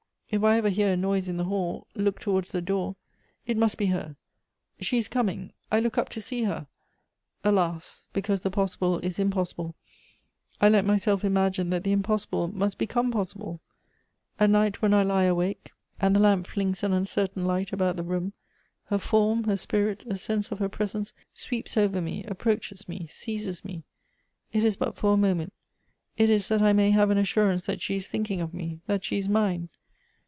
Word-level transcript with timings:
If 0.33 0.45
I 0.45 0.55
ever 0.55 0.69
hear 0.69 0.93
a 0.93 0.95
noise 0.95 1.27
in 1.27 1.35
the 1.35 1.43
hall, 1.43 1.87
look 1.93 2.17
towards 2.21 2.53
the 2.53 2.61
doOr. 2.61 2.95
It 3.45 3.57
must 3.57 3.77
be 3.77 3.87
her— 3.87 4.15
she 4.79 4.97
is 4.97 5.09
comin<— 5.09 5.51
I 5.73 5.81
look 5.81 5.97
up 5.97 6.07
to 6.07 6.21
sec 6.21 6.45
her. 6.45 6.67
Alas! 7.43 8.07
because 8.13 8.39
the 8.39 8.49
possible 8.49 8.99
is 8.99 9.19
im 9.19 9.29
possible, 9.29 9.75
I 10.61 10.69
let 10.69 10.85
myself 10.85 11.25
imagine 11.25 11.69
that 11.71 11.83
the 11.83 11.91
impossible 11.91 12.47
must 12.47 12.77
be 12.77 12.87
come 12.87 13.11
possible. 13.11 13.59
At 14.39 14.51
night, 14.51 14.81
when 14.81 14.93
I 14.93 15.03
lie 15.03 15.25
awake, 15.25 15.73
and 15.99 16.15
the 16.15 16.19
lam] 16.21 16.45
7 16.45 16.71
146 16.77 16.77
Goethe's 16.77 16.77
flings 16.77 16.83
an 16.85 16.93
uncertain 16.97 17.45
light 17.45 17.71
abont 17.71 17.97
the 17.97 18.09
room, 18.09 18.31
her 18.85 18.99
fonn, 18.99 19.43
her 19.47 19.57
spirit, 19.57 20.05
a 20.05 20.15
sense 20.15 20.49
of 20.49 20.59
her 20.59 20.69
presence, 20.69 21.11
sweeps 21.33 21.75
over 21.75 21.99
tne, 21.99 22.23
approaches 22.23 22.87
me, 22.87 23.05
seizes 23.09 23.65
me. 23.65 23.83
It 24.53 24.63
is 24.63 24.77
but 24.77 24.95
for 24.95 25.11
a 25.13 25.17
moment; 25.17 25.51
it 26.15 26.29
is 26.29 26.47
that 26.47 26.61
I 26.61 26.71
may 26.71 26.91
have 26.91 27.09
an 27.09 27.17
assurance 27.17 27.65
that 27.65 27.81
she 27.81 27.97
is 27.97 28.07
thinking 28.07 28.39
of 28.39 28.53
me, 28.53 28.79
that 28.87 29.03
she 29.03 29.17
is 29.17 29.27
mine. 29.27 29.67